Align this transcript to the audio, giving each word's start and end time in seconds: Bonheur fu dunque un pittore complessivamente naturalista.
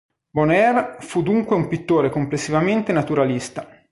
Bonheur 0.35 0.95
fu 1.01 1.21
dunque 1.21 1.55
un 1.55 1.67
pittore 1.67 2.09
complessivamente 2.09 2.91
naturalista. 2.91 3.69